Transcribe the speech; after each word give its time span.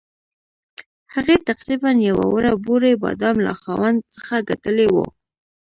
هغې 1.13 1.35
تقریباً 1.49 1.91
یوه 2.09 2.25
وړه 2.33 2.53
بورۍ 2.65 2.93
بادام 3.03 3.35
له 3.47 3.53
خاوند 3.61 3.99
څخه 4.15 4.35
ګټلي 4.49 4.87
وو. 4.93 5.05